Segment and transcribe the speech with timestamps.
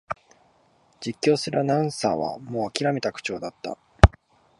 [0.99, 3.77] 実況するアナウンサーはもうあきらめた口調だった